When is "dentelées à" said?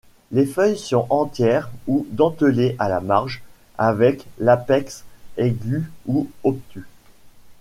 2.09-2.89